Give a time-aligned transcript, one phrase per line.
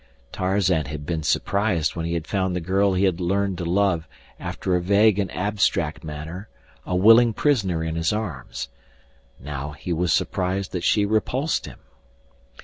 [0.31, 4.07] Tarzan had been surprised when he had found the girl he had learned to love
[4.39, 6.49] after a vague and abstract manner
[6.87, 8.69] a willing prisoner in his arms.
[9.39, 11.77] Now he was surprised that she repulsed him.